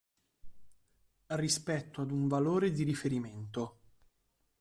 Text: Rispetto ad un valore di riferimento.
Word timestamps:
Rispetto 1.27 2.01
ad 2.01 2.09
un 2.09 2.27
valore 2.27 2.71
di 2.71 2.81
riferimento. 2.81 3.81